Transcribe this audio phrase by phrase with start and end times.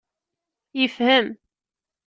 [0.79, 1.27] Yefhem.